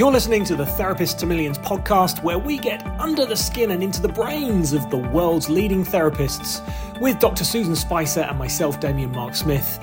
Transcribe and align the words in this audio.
You're 0.00 0.10
listening 0.10 0.44
to 0.46 0.56
the 0.56 0.64
Therapist 0.64 1.18
to 1.18 1.26
Millions 1.26 1.58
podcast, 1.58 2.22
where 2.22 2.38
we 2.38 2.56
get 2.56 2.82
under 2.98 3.26
the 3.26 3.36
skin 3.36 3.70
and 3.70 3.82
into 3.82 4.00
the 4.00 4.08
brains 4.08 4.72
of 4.72 4.88
the 4.88 4.96
world's 4.96 5.50
leading 5.50 5.84
therapists 5.84 6.62
with 7.02 7.18
Dr. 7.18 7.44
Susan 7.44 7.76
Spicer 7.76 8.20
and 8.20 8.38
myself, 8.38 8.80
Damien 8.80 9.12
Mark 9.12 9.34
Smith, 9.34 9.78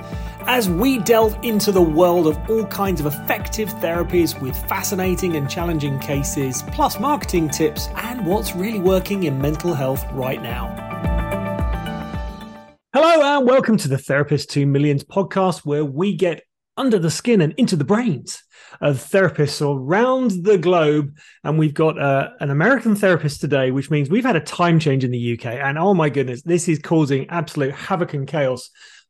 as 0.47 0.71
we 0.71 0.97
delve 0.97 1.37
into 1.43 1.71
the 1.71 1.83
world 1.83 2.25
of 2.25 2.49
all 2.49 2.65
kinds 2.65 2.99
of 2.99 3.05
effective 3.05 3.69
therapies 3.75 4.41
with 4.41 4.57
fascinating 4.67 5.35
and 5.35 5.47
challenging 5.47 5.99
cases, 5.99 6.63
plus 6.71 6.99
marketing 6.99 7.47
tips 7.47 7.87
and 7.97 8.25
what's 8.25 8.55
really 8.55 8.79
working 8.79 9.25
in 9.25 9.39
mental 9.39 9.75
health 9.75 10.03
right 10.13 10.41
now. 10.41 10.65
Hello, 12.91 13.37
and 13.37 13.45
welcome 13.45 13.77
to 13.77 13.87
the 13.87 13.99
Therapist 13.99 14.49
to 14.49 14.65
Millions 14.65 15.03
podcast, 15.03 15.59
where 15.59 15.85
we 15.85 16.15
get 16.15 16.41
under 16.77 16.99
the 16.99 17.11
skin 17.11 17.41
and 17.41 17.53
into 17.57 17.75
the 17.75 17.83
brains 17.83 18.43
of 18.81 18.97
therapists 18.97 19.61
around 19.61 20.31
the 20.43 20.57
globe. 20.57 21.17
And 21.43 21.57
we've 21.57 21.73
got 21.73 21.99
uh, 21.99 22.29
an 22.39 22.49
American 22.49 22.95
therapist 22.95 23.41
today, 23.41 23.71
which 23.71 23.89
means 23.89 24.09
we've 24.09 24.23
had 24.25 24.35
a 24.35 24.41
time 24.41 24.79
change 24.79 25.03
in 25.03 25.11
the 25.11 25.33
UK. 25.33 25.45
And 25.45 25.77
oh 25.77 25.93
my 25.93 26.09
goodness, 26.09 26.43
this 26.43 26.67
is 26.67 26.79
causing 26.79 27.27
absolute 27.29 27.73
havoc 27.73 28.13
and 28.13 28.27
chaos. 28.27 28.69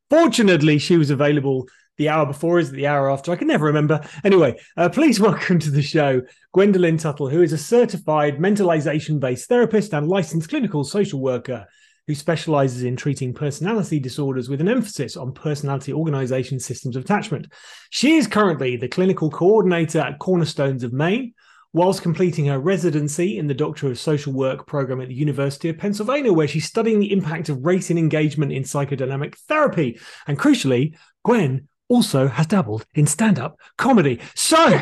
Fortunately, 0.10 0.78
she 0.78 0.98
was 0.98 1.10
available 1.10 1.68
the 1.98 2.10
hour 2.10 2.26
before, 2.26 2.60
is 2.60 2.70
it 2.70 2.76
the 2.76 2.88
hour 2.88 3.12
after? 3.12 3.32
I 3.32 3.36
can 3.36 3.48
never 3.48 3.66
remember. 3.66 4.00
Anyway, 4.24 4.60
uh, 4.78 4.90
please 4.90 5.20
welcome 5.20 5.60
to 5.60 5.72
the 5.72 5.82
show 5.82 6.22
Gwendolyne 6.56 7.00
Tuttle, 7.00 7.30
who 7.30 7.42
is 7.42 7.54
a 7.54 7.58
certified 7.58 8.38
mentalization 8.38 9.20
based 9.20 9.50
therapist 9.50 9.94
and 9.94 10.08
licensed 10.08 10.50
clinical 10.50 10.84
social 10.84 11.20
worker 11.20 11.66
who 12.08 12.16
specializes 12.16 12.84
in 12.84 12.96
treating 12.96 13.34
personality 13.34 14.00
disorders 14.00 14.50
with 14.50 14.62
an 14.62 14.70
emphasis 14.70 15.18
on 15.18 15.34
personality 15.34 15.92
organization 15.92 16.60
systems 16.60 16.96
of 16.96 17.04
attachment. 17.04 17.52
She 17.90 18.16
is 18.16 18.28
currently 18.28 18.78
the 18.78 18.88
clinical 18.88 19.30
coordinator 19.30 20.00
at 20.00 20.20
Cornerstones 20.20 20.84
of 20.84 20.94
Maine, 20.94 21.34
whilst 21.74 22.02
completing 22.02 22.46
her 22.46 22.60
residency 22.60 23.38
in 23.38 23.48
the 23.48 23.54
Doctor 23.54 23.88
of 23.92 24.00
Social 24.00 24.32
Work 24.32 24.66
program 24.66 25.02
at 25.02 25.10
the 25.10 25.14
University 25.14 25.68
of 25.68 25.78
Pennsylvania, 25.78 26.32
where 26.32 26.48
she's 26.48 26.66
studying 26.66 27.00
the 27.00 27.12
impact 27.12 27.50
of 27.50 27.66
race 27.66 27.90
and 27.90 28.00
engagement 28.00 28.54
in 28.54 28.64
psychodynamic 28.64 29.36
therapy. 29.36 30.00
And 30.28 30.40
crucially, 30.40 30.96
Gwen 31.24 31.68
also 31.90 32.28
has 32.28 32.48
dabbled 32.48 32.86
in 32.96 33.06
stand 33.06 33.38
up 33.38 33.60
comedy. 33.78 34.22
So, 34.34 34.56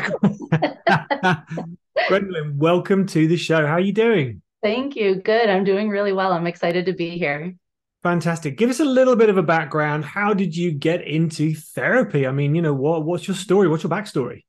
Gwendolyne, 2.08 2.54
welcome 2.56 3.06
to 3.08 3.26
the 3.26 3.36
show. 3.36 3.66
How 3.66 3.74
are 3.74 3.80
you 3.80 3.92
doing? 3.92 4.42
Thank 4.66 4.96
you. 4.96 5.14
Good. 5.14 5.48
I'm 5.48 5.62
doing 5.62 5.88
really 5.88 6.12
well. 6.12 6.32
I'm 6.32 6.48
excited 6.48 6.86
to 6.86 6.92
be 6.92 7.10
here. 7.18 7.54
Fantastic. 8.02 8.58
Give 8.58 8.68
us 8.68 8.80
a 8.80 8.84
little 8.84 9.14
bit 9.14 9.30
of 9.30 9.36
a 9.36 9.42
background. 9.42 10.04
How 10.04 10.34
did 10.34 10.56
you 10.56 10.72
get 10.72 11.02
into 11.02 11.54
therapy? 11.54 12.26
I 12.26 12.32
mean, 12.32 12.56
you 12.56 12.62
know, 12.62 12.74
what 12.74 13.04
what's 13.04 13.28
your 13.28 13.36
story? 13.36 13.68
What's 13.68 13.84
your 13.84 13.92
backstory? 13.92 14.42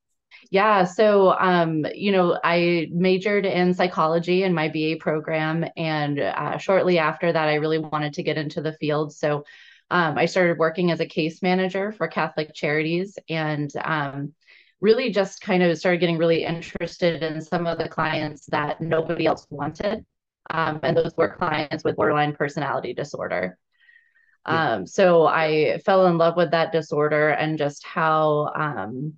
Yeah, 0.49 0.85
so 0.85 1.37
um, 1.37 1.85
you 1.93 2.11
know, 2.11 2.39
I 2.43 2.87
majored 2.91 3.45
in 3.45 3.75
psychology 3.75 4.41
in 4.41 4.55
my 4.55 4.69
BA 4.69 4.95
program, 4.99 5.63
and 5.77 6.19
uh, 6.19 6.57
shortly 6.57 6.97
after 6.97 7.31
that, 7.31 7.47
I 7.47 7.55
really 7.55 7.77
wanted 7.77 8.13
to 8.13 8.23
get 8.23 8.39
into 8.39 8.59
the 8.59 8.73
field. 8.73 9.13
So 9.13 9.43
um, 9.91 10.17
I 10.17 10.25
started 10.25 10.57
working 10.57 10.89
as 10.89 10.99
a 10.99 11.05
case 11.05 11.43
manager 11.43 11.91
for 11.91 12.07
Catholic 12.07 12.55
Charities, 12.55 13.19
and 13.29 13.71
um, 13.83 14.33
really 14.79 15.11
just 15.11 15.41
kind 15.41 15.63
of 15.63 15.77
started 15.77 15.99
getting 15.99 16.17
really 16.17 16.43
interested 16.43 17.23
in 17.23 17.41
some 17.41 17.65
of 17.65 17.77
the 17.77 17.89
clients 17.89 18.45
that 18.47 18.79
nobody 18.79 19.25
else 19.25 19.47
wanted. 19.49 20.05
Um, 20.49 20.79
and 20.83 20.95
those 20.95 21.13
were 21.17 21.35
clients 21.35 21.83
with 21.83 21.95
borderline 21.95 22.33
personality 22.33 22.93
disorder. 22.93 23.57
Um, 24.45 24.87
so 24.87 25.27
I 25.27 25.79
fell 25.85 26.07
in 26.07 26.17
love 26.17 26.37
with 26.37 26.51
that 26.51 26.71
disorder 26.71 27.29
and 27.29 27.57
just 27.57 27.85
how 27.85 28.53
um, 28.55 29.15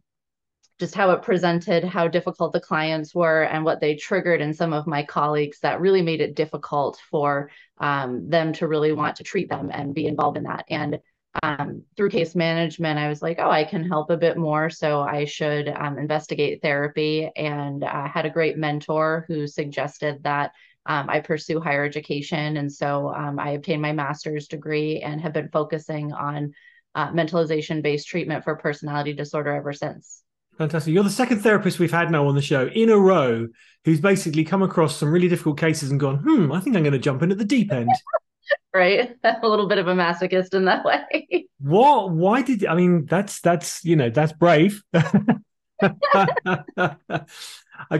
just 0.79 0.95
how 0.95 1.11
it 1.11 1.21
presented, 1.21 1.83
how 1.83 2.07
difficult 2.07 2.53
the 2.53 2.59
clients 2.59 3.13
were, 3.13 3.43
and 3.43 3.65
what 3.65 3.81
they 3.81 3.95
triggered 3.95 4.39
in 4.41 4.53
some 4.53 4.71
of 4.71 4.87
my 4.87 5.03
colleagues 5.03 5.59
that 5.59 5.81
really 5.81 6.01
made 6.01 6.21
it 6.21 6.35
difficult 6.35 6.99
for 7.11 7.51
um, 7.79 8.29
them 8.29 8.53
to 8.53 8.67
really 8.67 8.93
want 8.93 9.17
to 9.17 9.23
treat 9.23 9.49
them 9.49 9.69
and 9.73 9.93
be 9.93 10.07
involved 10.07 10.37
in 10.37 10.43
that. 10.43 10.63
And 10.69 10.99
um, 11.43 11.83
through 11.95 12.09
case 12.09 12.35
management, 12.35 12.99
I 12.99 13.07
was 13.07 13.21
like, 13.21 13.37
oh, 13.39 13.49
I 13.49 13.63
can 13.63 13.87
help 13.87 14.09
a 14.09 14.17
bit 14.17 14.37
more. 14.37 14.69
So 14.69 15.01
I 15.01 15.25
should 15.25 15.69
um, 15.69 15.97
investigate 15.97 16.61
therapy. 16.61 17.29
And 17.35 17.83
I 17.83 18.07
had 18.07 18.25
a 18.25 18.31
great 18.31 18.57
mentor 18.57 19.25
who 19.27 19.47
suggested 19.47 20.23
that 20.23 20.51
um, 20.85 21.09
I 21.09 21.19
pursue 21.19 21.59
higher 21.59 21.85
education. 21.85 22.57
And 22.57 22.71
so 22.71 23.13
um, 23.13 23.39
I 23.39 23.51
obtained 23.51 23.81
my 23.81 23.91
master's 23.91 24.47
degree 24.47 25.01
and 25.01 25.21
have 25.21 25.33
been 25.33 25.49
focusing 25.49 26.11
on 26.13 26.53
uh, 26.95 27.11
mentalization 27.11 27.83
based 27.83 28.07
treatment 28.07 28.43
for 28.43 28.55
personality 28.55 29.13
disorder 29.13 29.53
ever 29.53 29.73
since. 29.73 30.23
Fantastic. 30.57 30.93
You're 30.93 31.03
the 31.03 31.09
second 31.09 31.39
therapist 31.39 31.79
we've 31.79 31.91
had 31.91 32.11
now 32.11 32.27
on 32.27 32.35
the 32.35 32.41
show 32.41 32.67
in 32.67 32.89
a 32.89 32.97
row 32.97 33.47
who's 33.85 34.01
basically 34.01 34.43
come 34.43 34.61
across 34.61 34.97
some 34.97 35.11
really 35.11 35.29
difficult 35.29 35.57
cases 35.57 35.91
and 35.91 35.99
gone, 35.99 36.17
hmm, 36.17 36.51
I 36.51 36.59
think 36.59 36.75
I'm 36.75 36.83
going 36.83 36.93
to 36.93 36.99
jump 36.99 37.21
in 37.21 37.31
at 37.31 37.37
the 37.37 37.45
deep 37.45 37.71
end. 37.71 37.89
right? 38.73 39.15
a 39.23 39.47
little 39.47 39.67
bit 39.67 39.77
of 39.77 39.87
a 39.87 39.93
masochist 39.93 40.53
in 40.53 40.65
that 40.65 40.85
way. 41.09 41.47
What? 41.59 42.11
Why 42.11 42.41
did 42.41 42.65
I 42.65 42.75
mean? 42.75 43.05
That's 43.05 43.41
that's 43.41 43.83
you 43.83 43.95
know 43.95 44.09
that's 44.09 44.33
brave. 44.33 44.83
okay, 44.93 45.03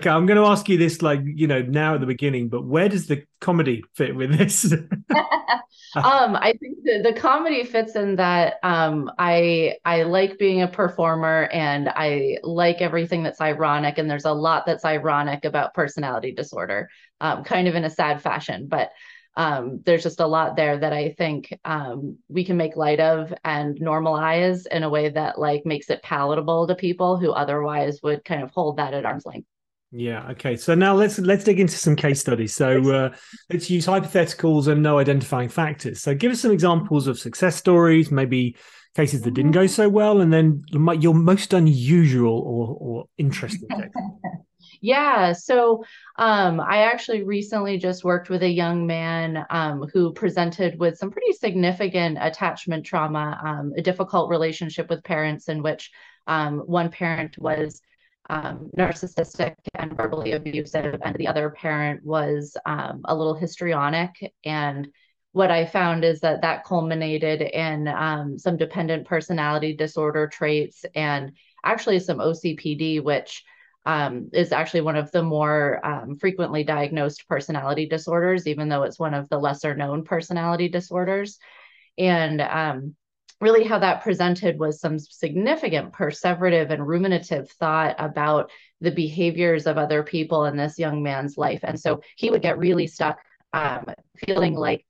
I'm 0.10 0.26
going 0.26 0.38
to 0.38 0.46
ask 0.46 0.68
you 0.68 0.78
this, 0.78 1.02
like 1.02 1.22
you 1.24 1.48
know, 1.48 1.62
now 1.62 1.96
at 1.96 2.02
the 2.02 2.06
beginning, 2.06 2.50
but 2.50 2.66
where 2.66 2.90
does 2.90 3.08
the 3.08 3.24
comedy 3.40 3.84
fit 3.96 4.16
with 4.16 4.38
this? 4.38 4.74
um, 4.74 6.36
I 6.36 6.54
think 6.60 6.84
the, 6.84 7.02
the 7.04 7.14
comedy 7.14 7.64
fits 7.64 7.96
in 7.96 8.18
that 8.18 8.56
um, 8.64 9.12
I 9.18 9.76
I 9.86 10.04
like 10.04 10.38
being 10.38 10.62
a 10.62 10.68
performer 10.68 11.50
and 11.52 11.90
I 11.90 12.38
like 12.44 12.82
everything 12.82 13.24
that's 13.24 13.42
ironic, 13.42 13.98
and 13.98 14.10
there's 14.10 14.26
a 14.26 14.34
lot 14.34 14.66
that's 14.66 14.86
ironic 14.86 15.46
about 15.46 15.74
personality 15.74 16.34
disorder, 16.34 16.90
um, 17.22 17.44
kind 17.44 17.68
of 17.68 17.76
in 17.76 17.86
a 17.86 17.90
sad 17.90 18.22
fashion, 18.22 18.68
but 18.68 18.92
um, 19.36 19.82
there's 19.86 20.04
just 20.04 20.20
a 20.20 20.28
lot 20.28 20.56
there 20.56 20.78
that 20.78 20.94
I 20.94 21.12
think 21.12 21.58
um, 21.64 22.18
we 22.28 22.44
can 22.44 22.58
make 22.58 22.76
light 22.76 23.00
of 23.00 23.34
and 23.44 23.80
normalize 23.80 24.66
in 24.68 24.84
a 24.84 24.90
way 24.90 25.10
that 25.10 25.40
like 25.40 25.66
makes 25.66 25.90
it 25.90 26.04
palatable 26.04 26.68
to 26.68 26.76
people 26.76 27.18
who 27.18 27.32
otherwise 27.32 28.00
would 28.04 28.26
kind 28.26 28.44
of 28.44 28.52
hold 28.52 28.78
that 28.78 28.94
at 28.94 29.06
arm's 29.06 29.26
length. 29.26 29.48
Yeah. 29.92 30.28
Okay. 30.32 30.56
So 30.56 30.76
now 30.76 30.94
let's 30.94 31.18
let's 31.18 31.44
dig 31.44 31.60
into 31.60 31.76
some 31.76 31.96
case 31.96 32.20
studies. 32.20 32.54
So 32.54 32.92
uh, 32.92 33.16
let's 33.52 33.70
use 33.70 33.88
hypotheticals 33.88 34.68
and 34.68 34.84
no 34.84 35.00
identifying 35.00 35.50
factors. 35.50 36.02
So 36.02 36.14
give 36.14 36.32
us 36.32 36.42
some 36.42 36.52
examples 36.52 37.08
of 37.08 37.18
success 37.18 37.56
stories, 37.56 38.12
maybe 38.12 38.56
cases 38.96 39.22
that 39.22 39.34
didn't 39.34 39.52
go 39.52 39.66
so 39.66 39.90
well, 39.90 40.22
and 40.22 40.32
then 40.32 40.64
your 40.72 41.16
most 41.16 41.54
unusual 41.54 42.40
or 42.40 42.78
or 42.80 43.06
interesting 43.18 43.68
case. 43.70 43.90
Yeah. 44.82 45.34
So 45.34 45.84
um, 46.18 46.60
I 46.60 46.84
actually 46.84 47.24
recently 47.24 47.78
just 47.78 48.04
worked 48.04 48.30
with 48.30 48.44
a 48.44 48.50
young 48.50 48.88
man 48.88 49.46
um, 49.50 49.90
who 49.94 50.14
presented 50.14 50.80
with 50.80 50.98
some 50.98 51.12
pretty 51.12 51.34
significant 51.34 52.18
attachment 52.22 52.86
trauma, 52.86 53.40
um, 53.44 53.74
a 53.78 53.82
difficult 53.82 54.30
relationship 54.30 54.90
with 54.90 55.04
parents 55.04 55.50
in 55.50 55.62
which 55.62 55.92
um, 56.28 56.60
one 56.60 56.90
parent 56.90 57.38
was 57.38 57.82
um, 58.30 58.70
narcissistic 58.78 59.56
and 59.76 59.98
verbally 59.98 60.34
abusive, 60.34 61.02
and 61.04 61.16
the 61.16 61.28
other 61.28 61.50
parent 61.50 62.06
was 62.06 62.56
um, 62.66 63.02
a 63.06 63.16
little 63.16 63.34
histrionic. 63.34 64.12
And 64.46 64.88
what 65.32 65.52
I 65.52 65.66
found 65.66 66.06
is 66.06 66.22
that 66.22 66.42
that 66.42 66.64
culminated 66.64 67.42
in 67.42 68.38
some 68.38 68.56
dependent 68.56 69.08
personality 69.08 69.76
disorder 69.76 70.28
traits 70.28 70.86
and 70.96 71.34
actually 71.64 72.00
some 72.00 72.20
OCPD, 72.20 73.04
which 73.04 73.44
um, 73.86 74.30
is 74.34 74.52
actually 74.52 74.82
one 74.82 74.96
of 74.96 75.12
the 75.12 75.24
more 75.24 75.84
um, 75.86 76.18
frequently 76.18 76.64
diagnosed 76.64 77.28
personality 77.28 77.88
disorders, 77.88 78.48
even 78.48 78.70
though 78.70 78.84
it's 78.84 79.00
one 79.00 79.14
of 79.14 79.30
the 79.30 79.38
lesser 79.38 79.76
known 79.76 80.04
personality 80.04 80.70
disorders. 80.70 81.40
And 81.98 82.42
um, 82.42 82.96
really, 83.42 83.64
how 83.64 83.80
that 83.80 84.04
presented 84.04 84.60
was 84.60 84.80
some 84.80 85.00
significant 85.00 85.94
perseverative 85.94 86.72
and 86.72 86.86
ruminative 86.86 87.50
thought 87.52 87.96
about 87.98 88.52
the 88.82 88.92
behaviors 88.92 89.66
of 89.66 89.78
other 89.78 90.04
people 90.04 90.46
in 90.46 90.58
this 90.58 90.80
young 90.80 91.04
man's 91.04 91.38
life. 91.38 91.62
And 91.64 91.80
so 91.80 92.02
he 92.16 92.30
would 92.30 92.42
get 92.42 92.58
really 92.58 92.88
stuck 92.88 93.20
um, 93.54 93.86
feeling 94.18 94.56
like 94.56 94.86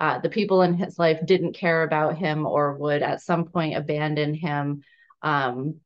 uh, 0.00 0.18
the 0.18 0.28
people 0.28 0.62
in 0.62 0.74
his 0.74 0.98
life 0.98 1.20
didn't 1.24 1.54
care 1.54 1.82
about 1.82 2.16
him 2.16 2.46
or 2.46 2.74
would 2.74 3.02
at 3.02 3.22
some 3.22 3.44
point 3.44 3.76
abandon 3.76 4.34
him. 4.34 4.82
Um, 5.22 5.76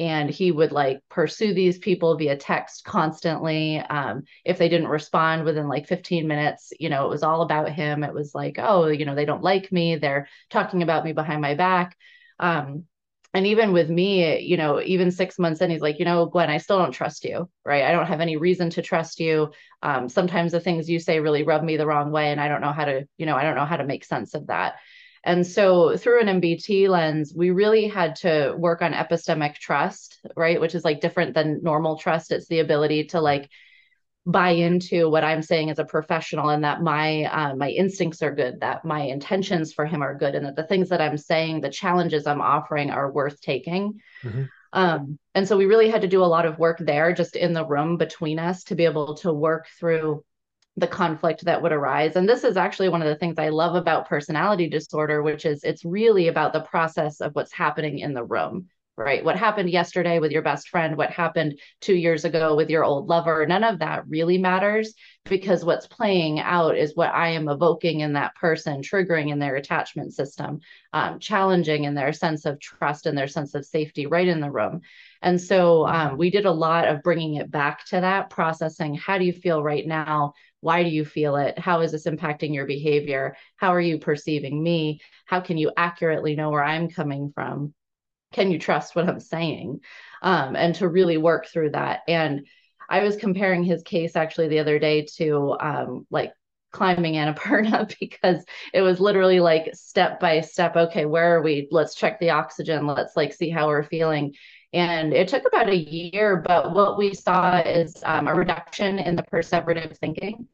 and 0.00 0.30
he 0.30 0.50
would 0.50 0.72
like 0.72 1.02
pursue 1.10 1.52
these 1.52 1.78
people 1.78 2.16
via 2.16 2.34
text 2.34 2.84
constantly. 2.84 3.78
Um, 3.78 4.22
if 4.44 4.56
they 4.56 4.70
didn't 4.70 4.88
respond 4.88 5.44
within 5.44 5.68
like 5.68 5.86
15 5.86 6.26
minutes 6.26 6.72
you 6.80 6.88
know 6.88 7.04
it 7.04 7.10
was 7.10 7.22
all 7.22 7.42
about 7.42 7.70
him. 7.70 8.02
It 8.02 8.14
was 8.14 8.34
like 8.34 8.58
oh 8.58 8.86
you 8.86 9.04
know 9.04 9.14
they 9.14 9.26
don't 9.26 9.42
like 9.42 9.70
me. 9.70 9.96
They're 9.96 10.26
talking 10.48 10.82
about 10.82 11.04
me 11.04 11.12
behind 11.12 11.42
my 11.42 11.54
back. 11.54 11.96
Um, 12.38 12.86
and 13.32 13.46
even 13.46 13.72
with 13.72 13.88
me 13.88 14.40
you 14.40 14.56
know 14.56 14.80
even 14.80 15.10
six 15.10 15.38
months 15.38 15.60
in 15.60 15.70
he's 15.70 15.80
like 15.80 16.00
you 16.00 16.04
know 16.04 16.26
gwen 16.26 16.50
i 16.50 16.58
still 16.58 16.78
don't 16.78 16.90
trust 16.90 17.24
you 17.24 17.48
right? 17.64 17.84
I 17.84 17.92
don't 17.92 18.06
have 18.06 18.20
any 18.20 18.36
reason 18.36 18.70
to 18.70 18.82
trust 18.82 19.20
you. 19.20 19.52
Um, 19.82 20.08
sometimes 20.08 20.50
the 20.50 20.58
things 20.58 20.90
you 20.90 20.98
say 20.98 21.20
really 21.20 21.44
rub 21.44 21.62
me 21.62 21.76
the 21.76 21.86
wrong 21.86 22.10
way 22.10 22.32
and 22.32 22.40
i 22.40 22.48
don't 22.48 22.60
know 22.60 22.72
how 22.72 22.86
to 22.86 23.06
you 23.18 23.26
know 23.26 23.36
i 23.36 23.44
don't 23.44 23.54
know 23.54 23.66
how 23.66 23.76
to 23.76 23.84
make 23.84 24.04
sense 24.04 24.34
of 24.34 24.48
that 24.48 24.76
And 25.22 25.46
so 25.46 25.96
through 25.96 26.20
an 26.20 26.40
MBT 26.40 26.88
lens, 26.88 27.34
we 27.36 27.50
really 27.50 27.88
had 27.88 28.16
to 28.16 28.54
work 28.56 28.80
on 28.80 28.92
epistemic 28.92 29.56
trust, 29.56 30.18
right? 30.34 30.60
Which 30.60 30.74
is 30.74 30.84
like 30.84 31.00
different 31.00 31.34
than 31.34 31.62
normal 31.62 31.98
trust. 31.98 32.32
It's 32.32 32.46
the 32.46 32.60
ability 32.60 33.04
to 33.08 33.20
like 33.20 33.50
buy 34.26 34.50
into 34.50 35.08
what 35.10 35.24
I'm 35.24 35.42
saying 35.42 35.70
as 35.70 35.78
a 35.78 35.84
professional 35.84 36.50
and 36.50 36.64
that 36.64 36.82
my 36.82 37.24
uh, 37.24 37.54
my 37.56 37.70
instincts 37.70 38.22
are 38.22 38.34
good, 38.34 38.60
that 38.60 38.84
my 38.84 39.02
intentions 39.02 39.72
for 39.72 39.86
him 39.86 40.02
are 40.02 40.16
good, 40.16 40.34
and 40.34 40.46
that 40.46 40.56
the 40.56 40.66
things 40.66 40.88
that 40.88 41.00
I'm 41.00 41.18
saying, 41.18 41.60
the 41.60 41.70
challenges 41.70 42.26
I'm 42.26 42.40
offering 42.40 42.90
are 42.90 43.10
worth 43.10 43.40
taking. 43.40 44.00
Mm-hmm. 44.22 44.44
Um, 44.72 45.18
and 45.34 45.48
so 45.48 45.56
we 45.56 45.66
really 45.66 45.90
had 45.90 46.02
to 46.02 46.08
do 46.08 46.22
a 46.22 46.26
lot 46.26 46.46
of 46.46 46.58
work 46.58 46.78
there, 46.78 47.12
just 47.12 47.36
in 47.36 47.52
the 47.52 47.66
room 47.66 47.96
between 47.96 48.38
us, 48.38 48.64
to 48.64 48.74
be 48.74 48.84
able 48.84 49.14
to 49.16 49.32
work 49.32 49.66
through 49.78 50.24
the 50.80 50.86
conflict 50.86 51.44
that 51.44 51.62
would 51.62 51.72
arise. 51.72 52.16
And 52.16 52.28
this 52.28 52.42
is 52.42 52.56
actually 52.56 52.88
one 52.88 53.02
of 53.02 53.08
the 53.08 53.16
things 53.16 53.38
I 53.38 53.50
love 53.50 53.74
about 53.74 54.08
personality 54.08 54.68
disorder, 54.68 55.22
which 55.22 55.44
is 55.44 55.62
it's 55.62 55.84
really 55.84 56.28
about 56.28 56.52
the 56.52 56.60
process 56.60 57.20
of 57.20 57.34
what's 57.34 57.52
happening 57.52 57.98
in 57.98 58.14
the 58.14 58.24
room 58.24 58.68
right? 59.00 59.24
What 59.24 59.36
happened 59.36 59.70
yesterday 59.70 60.18
with 60.18 60.30
your 60.30 60.42
best 60.42 60.68
friend, 60.68 60.96
what 60.96 61.10
happened 61.10 61.58
two 61.80 61.94
years 61.94 62.24
ago 62.26 62.54
with 62.54 62.68
your 62.68 62.84
old 62.84 63.08
lover, 63.08 63.46
none 63.46 63.64
of 63.64 63.78
that 63.78 64.06
really 64.06 64.36
matters 64.36 64.92
because 65.24 65.64
what's 65.64 65.86
playing 65.86 66.38
out 66.38 66.76
is 66.76 66.94
what 66.94 67.14
I 67.14 67.28
am 67.28 67.48
evoking 67.48 68.00
in 68.00 68.12
that 68.12 68.34
person, 68.34 68.82
triggering 68.82 69.30
in 69.30 69.38
their 69.38 69.56
attachment 69.56 70.12
system, 70.12 70.60
um, 70.92 71.18
challenging 71.18 71.84
in 71.84 71.94
their 71.94 72.12
sense 72.12 72.44
of 72.44 72.60
trust 72.60 73.06
and 73.06 73.16
their 73.16 73.26
sense 73.26 73.54
of 73.54 73.64
safety 73.64 74.06
right 74.06 74.28
in 74.28 74.40
the 74.40 74.50
room. 74.50 74.82
And 75.22 75.40
so 75.40 75.86
um, 75.86 76.18
we 76.18 76.30
did 76.30 76.44
a 76.46 76.52
lot 76.52 76.86
of 76.86 77.02
bringing 77.02 77.34
it 77.34 77.50
back 77.50 77.84
to 77.86 78.00
that, 78.00 78.30
processing 78.30 78.94
how 78.94 79.18
do 79.18 79.24
you 79.24 79.32
feel 79.32 79.62
right 79.62 79.86
now? 79.86 80.34
Why 80.60 80.82
do 80.82 80.90
you 80.90 81.04
feel 81.04 81.36
it? 81.36 81.58
How 81.58 81.80
is 81.80 81.92
this 81.92 82.06
impacting 82.06 82.54
your 82.54 82.66
behavior? 82.66 83.36
How 83.56 83.74
are 83.74 83.80
you 83.80 83.98
perceiving 83.98 84.62
me? 84.62 85.00
How 85.26 85.40
can 85.40 85.58
you 85.58 85.72
accurately 85.76 86.36
know 86.36 86.50
where 86.50 86.64
I'm 86.64 86.88
coming 86.88 87.32
from? 87.34 87.74
can 88.32 88.50
you 88.50 88.58
trust 88.58 88.94
what 88.94 89.08
I'm 89.08 89.20
saying? 89.20 89.80
Um, 90.22 90.56
and 90.56 90.74
to 90.76 90.88
really 90.88 91.16
work 91.16 91.46
through 91.46 91.70
that. 91.70 92.00
And 92.06 92.46
I 92.88 93.02
was 93.02 93.16
comparing 93.16 93.64
his 93.64 93.82
case 93.82 94.16
actually 94.16 94.48
the 94.48 94.58
other 94.60 94.78
day 94.78 95.06
to 95.16 95.56
um, 95.60 96.06
like 96.10 96.32
climbing 96.72 97.14
Annapurna 97.14 97.92
because 98.00 98.44
it 98.72 98.82
was 98.82 99.00
literally 99.00 99.40
like 99.40 99.70
step 99.74 100.20
by 100.20 100.40
step. 100.40 100.76
Okay, 100.76 101.06
where 101.06 101.36
are 101.36 101.42
we? 101.42 101.68
Let's 101.70 101.94
check 101.94 102.20
the 102.20 102.30
oxygen. 102.30 102.86
Let's 102.86 103.16
like 103.16 103.32
see 103.32 103.50
how 103.50 103.68
we're 103.68 103.82
feeling. 103.82 104.34
And 104.72 105.12
it 105.12 105.28
took 105.28 105.44
about 105.46 105.68
a 105.68 105.76
year, 105.76 106.36
but 106.46 106.72
what 106.72 106.96
we 106.96 107.12
saw 107.14 107.58
is 107.58 107.96
um, 108.04 108.28
a 108.28 108.34
reduction 108.34 108.98
in 108.98 109.16
the 109.16 109.24
perseverative 109.24 109.96
thinking 109.96 110.46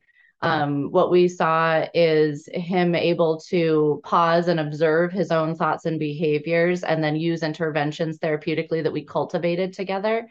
um, 0.42 0.90
what 0.90 1.10
we 1.10 1.28
saw 1.28 1.86
is 1.94 2.48
him 2.52 2.94
able 2.94 3.40
to 3.48 4.00
pause 4.04 4.48
and 4.48 4.60
observe 4.60 5.10
his 5.10 5.30
own 5.30 5.54
thoughts 5.54 5.86
and 5.86 5.98
behaviors 5.98 6.82
and 6.82 7.02
then 7.02 7.16
use 7.16 7.42
interventions 7.42 8.18
therapeutically 8.18 8.82
that 8.82 8.92
we 8.92 9.04
cultivated 9.04 9.72
together. 9.72 10.28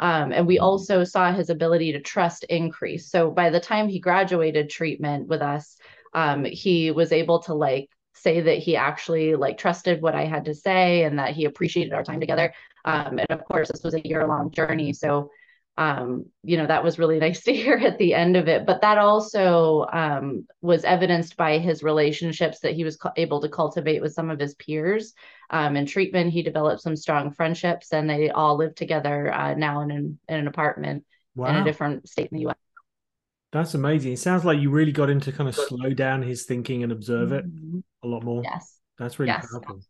Um, 0.00 0.32
and 0.32 0.46
we 0.46 0.56
mm-hmm. 0.56 0.64
also 0.64 1.04
saw 1.04 1.32
his 1.32 1.50
ability 1.50 1.92
to 1.92 2.00
trust 2.00 2.44
increase. 2.44 3.10
So 3.10 3.30
by 3.30 3.50
the 3.50 3.60
time 3.60 3.88
he 3.88 4.00
graduated 4.00 4.70
treatment 4.70 5.28
with 5.28 5.40
us, 5.40 5.76
um, 6.14 6.44
he 6.44 6.90
was 6.90 7.12
able 7.12 7.40
to 7.42 7.54
like 7.54 7.90
say 8.14 8.40
that 8.40 8.58
he 8.58 8.76
actually 8.76 9.34
like 9.34 9.58
trusted 9.58 10.00
what 10.00 10.14
I 10.14 10.24
had 10.24 10.46
to 10.46 10.54
say 10.54 11.04
and 11.04 11.18
that 11.18 11.34
he 11.34 11.44
appreciated 11.44 11.92
our 11.92 12.04
time 12.04 12.20
together. 12.20 12.54
Um, 12.84 13.18
and 13.18 13.30
of 13.30 13.44
course, 13.44 13.70
this 13.70 13.82
was 13.82 13.94
a 13.94 14.06
year 14.06 14.26
long 14.26 14.50
journey. 14.50 14.92
So 14.92 15.30
um, 15.76 16.26
you 16.44 16.56
know, 16.56 16.66
that 16.66 16.84
was 16.84 16.98
really 16.98 17.18
nice 17.20 17.42
to 17.44 17.52
hear 17.52 17.76
at 17.76 17.98
the 17.98 18.14
end 18.14 18.36
of 18.36 18.48
it. 18.48 18.66
But 18.66 18.80
that 18.82 18.98
also 18.98 19.86
um, 19.92 20.46
was 20.60 20.84
evidenced 20.84 21.36
by 21.36 21.58
his 21.58 21.82
relationships 21.82 22.60
that 22.60 22.74
he 22.74 22.84
was 22.84 22.98
able 23.16 23.40
to 23.40 23.48
cultivate 23.48 24.00
with 24.00 24.14
some 24.14 24.30
of 24.30 24.38
his 24.38 24.54
peers. 24.54 25.14
Um, 25.50 25.76
in 25.76 25.86
treatment, 25.86 26.32
he 26.32 26.42
developed 26.42 26.82
some 26.82 26.96
strong 26.96 27.32
friendships, 27.32 27.92
and 27.92 28.08
they 28.08 28.30
all 28.30 28.56
live 28.56 28.74
together 28.74 29.32
uh, 29.32 29.54
now 29.54 29.80
in 29.80 29.90
an, 29.90 30.18
in 30.28 30.36
an 30.36 30.48
apartment 30.48 31.04
wow. 31.34 31.48
in 31.48 31.56
a 31.56 31.64
different 31.64 32.08
state 32.08 32.30
in 32.30 32.36
the 32.36 32.42
U.S. 32.42 32.56
That's 33.54 33.74
amazing. 33.74 34.14
It 34.14 34.18
sounds 34.18 34.44
like 34.44 34.58
you 34.58 34.68
really 34.68 34.90
got 34.90 35.08
into 35.08 35.30
kind 35.30 35.48
of 35.48 35.54
slow 35.54 35.90
down 35.90 36.22
his 36.22 36.42
thinking 36.42 36.82
and 36.82 36.90
observe 36.90 37.30
it 37.30 37.46
mm-hmm. 37.46 37.78
a 38.02 38.06
lot 38.08 38.24
more. 38.24 38.42
Yes. 38.42 38.80
That's 38.98 39.20
really 39.20 39.30
yes. 39.30 39.46
powerful. 39.48 39.80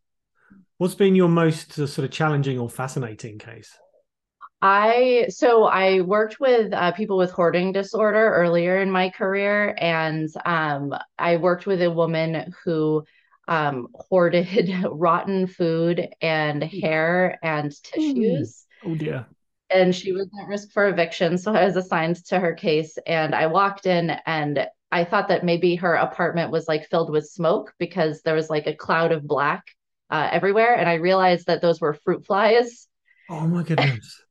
What's 0.76 0.94
been 0.94 1.14
your 1.14 1.30
most 1.30 1.78
uh, 1.78 1.86
sort 1.86 2.04
of 2.04 2.10
challenging 2.10 2.58
or 2.58 2.68
fascinating 2.68 3.38
case? 3.38 3.74
I 4.60 5.28
so 5.30 5.64
I 5.64 6.02
worked 6.02 6.40
with 6.40 6.74
uh, 6.74 6.92
people 6.92 7.16
with 7.16 7.30
hoarding 7.30 7.72
disorder 7.72 8.34
earlier 8.34 8.82
in 8.82 8.90
my 8.90 9.08
career, 9.08 9.74
and 9.78 10.28
um, 10.44 10.94
I 11.18 11.38
worked 11.38 11.64
with 11.64 11.80
a 11.80 11.90
woman 11.90 12.52
who 12.66 13.02
um, 13.48 13.88
hoarded 13.94 14.84
rotten 14.90 15.46
food 15.46 16.06
and 16.20 16.62
hair 16.62 17.38
and 17.42 17.72
tissues. 17.82 18.66
Oh 18.84 18.94
dear. 18.94 19.24
And 19.74 19.94
she 19.94 20.12
was 20.12 20.28
at 20.40 20.48
risk 20.48 20.70
for 20.70 20.88
eviction, 20.88 21.36
so 21.36 21.52
I 21.52 21.64
was 21.64 21.76
assigned 21.76 22.24
to 22.26 22.38
her 22.38 22.54
case. 22.54 22.96
And 23.06 23.34
I 23.34 23.48
walked 23.48 23.86
in, 23.86 24.10
and 24.24 24.66
I 24.92 25.04
thought 25.04 25.28
that 25.28 25.44
maybe 25.44 25.74
her 25.76 25.94
apartment 25.94 26.52
was 26.52 26.68
like 26.68 26.88
filled 26.88 27.10
with 27.10 27.26
smoke 27.28 27.74
because 27.78 28.22
there 28.22 28.36
was 28.36 28.48
like 28.48 28.68
a 28.68 28.74
cloud 28.76 29.10
of 29.10 29.26
black 29.26 29.64
uh, 30.10 30.28
everywhere, 30.30 30.74
and 30.74 30.88
I 30.88 30.94
realized 30.94 31.48
that 31.48 31.60
those 31.60 31.80
were 31.80 31.94
fruit 31.94 32.24
flies. 32.24 32.86
Oh 33.28 33.46
my 33.46 33.62
goodness. 33.62 34.20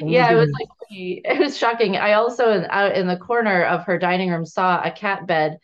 Oh 0.00 0.08
yeah, 0.08 0.30
it 0.30 0.36
was 0.36 0.50
like 0.50 0.68
it 0.90 1.38
was 1.38 1.58
shocking. 1.58 1.96
I 1.96 2.12
also 2.12 2.64
out 2.70 2.94
in 2.94 3.08
the 3.08 3.16
corner 3.16 3.64
of 3.64 3.84
her 3.84 3.98
dining 3.98 4.30
room 4.30 4.46
saw 4.46 4.80
a 4.80 4.90
cat 4.90 5.26
bed, 5.26 5.58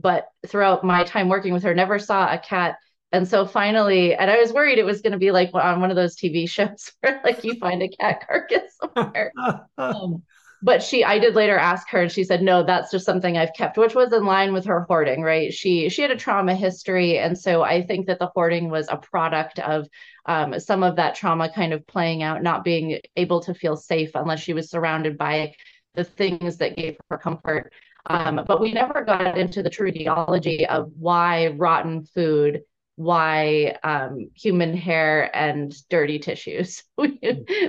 but 0.00 0.26
throughout 0.46 0.84
my 0.84 1.04
time 1.04 1.28
working 1.28 1.52
with 1.52 1.62
her, 1.62 1.74
never 1.74 1.98
saw 1.98 2.32
a 2.32 2.38
cat. 2.38 2.76
And 3.12 3.28
so 3.28 3.46
finally, 3.46 4.14
and 4.14 4.30
I 4.30 4.38
was 4.38 4.52
worried 4.52 4.78
it 4.78 4.86
was 4.86 5.02
going 5.02 5.12
to 5.12 5.18
be 5.18 5.30
like 5.30 5.50
on 5.52 5.80
one 5.80 5.90
of 5.90 5.96
those 5.96 6.16
TV 6.16 6.48
shows 6.48 6.92
where 7.00 7.20
like 7.24 7.44
you 7.44 7.54
find 7.54 7.82
a 7.82 7.88
cat 7.88 8.26
carcass 8.26 8.78
somewhere. 8.94 9.32
um, 9.78 10.22
but 10.62 10.82
she 10.82 11.04
i 11.04 11.18
did 11.18 11.34
later 11.34 11.58
ask 11.58 11.88
her 11.90 12.02
and 12.02 12.12
she 12.12 12.24
said 12.24 12.42
no 12.42 12.62
that's 12.62 12.90
just 12.90 13.04
something 13.04 13.36
i've 13.36 13.52
kept 13.52 13.76
which 13.76 13.94
was 13.94 14.12
in 14.12 14.24
line 14.24 14.52
with 14.52 14.64
her 14.64 14.82
hoarding 14.88 15.22
right 15.22 15.52
she 15.52 15.88
she 15.88 16.02
had 16.02 16.10
a 16.10 16.16
trauma 16.16 16.54
history 16.54 17.18
and 17.18 17.36
so 17.36 17.62
i 17.62 17.82
think 17.82 18.06
that 18.06 18.18
the 18.18 18.30
hoarding 18.34 18.70
was 18.70 18.86
a 18.88 18.96
product 18.96 19.58
of 19.58 19.86
um, 20.26 20.58
some 20.60 20.84
of 20.84 20.96
that 20.96 21.16
trauma 21.16 21.52
kind 21.52 21.72
of 21.72 21.84
playing 21.86 22.22
out 22.22 22.42
not 22.42 22.64
being 22.64 23.00
able 23.16 23.40
to 23.40 23.54
feel 23.54 23.76
safe 23.76 24.12
unless 24.14 24.40
she 24.40 24.52
was 24.52 24.70
surrounded 24.70 25.18
by 25.18 25.52
the 25.94 26.04
things 26.04 26.58
that 26.58 26.76
gave 26.76 26.96
her 27.10 27.18
comfort 27.18 27.72
um, 28.06 28.44
but 28.46 28.60
we 28.60 28.72
never 28.72 29.04
got 29.04 29.36
into 29.36 29.62
the 29.62 29.70
true 29.70 29.88
etiology 29.88 30.66
of 30.66 30.90
why 30.96 31.48
rotten 31.48 32.04
food 32.04 32.62
why 33.02 33.76
um, 33.82 34.30
human 34.34 34.76
hair 34.76 35.34
and 35.34 35.74
dirty 35.88 36.18
tissues. 36.18 36.82
we, 36.96 37.18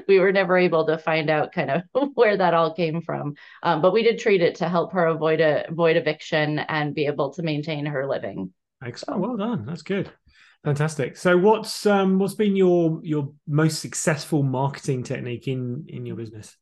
we 0.08 0.20
were 0.20 0.32
never 0.32 0.58
able 0.58 0.86
to 0.86 0.98
find 0.98 1.30
out 1.30 1.52
kind 1.52 1.72
of 1.72 1.84
where 2.16 2.38
that 2.38 2.54
all 2.54 2.74
came 2.74 3.02
from. 3.02 3.36
Um, 3.64 3.82
but 3.82 3.94
we 3.94 4.04
did 4.04 4.20
treat 4.20 4.42
it 4.42 4.56
to 4.56 4.70
help 4.70 4.94
her 4.94 5.08
avoid 5.08 5.42
a, 5.42 5.68
avoid 5.70 5.98
eviction 5.98 6.60
and 6.60 6.96
be 6.96 7.08
able 7.08 7.34
to 7.34 7.44
maintain 7.44 7.86
her 7.86 8.08
living. 8.08 8.54
Excellent. 8.84 9.22
Well 9.22 9.38
done. 9.38 9.66
That's 9.66 9.82
good. 9.82 10.12
Fantastic. 10.64 11.18
So 11.18 11.38
what's 11.38 11.86
um 11.86 12.20
what's 12.20 12.36
been 12.36 12.56
your 12.56 13.00
your 13.04 13.34
most 13.48 13.82
successful 13.82 14.44
marketing 14.44 15.04
technique 15.04 15.48
in 15.48 15.86
in 15.90 16.06
your 16.06 16.16
business? 16.16 16.56